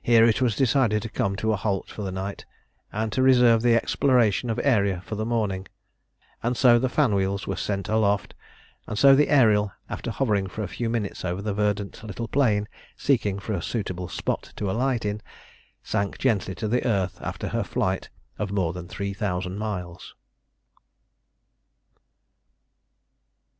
[0.00, 2.46] Here it was decided to come to a halt for the night,
[2.92, 5.66] and to reserve the exploration of Aeria for the morning,
[6.44, 8.34] and so the fan wheels were sent aloft,
[8.86, 13.40] and the Ariel, after hovering for a few minutes over the verdant little plain seeking
[13.40, 15.20] for a suitable spot to alight in,
[15.82, 20.14] sank gently to the earth after her flight of more than three thousand miles.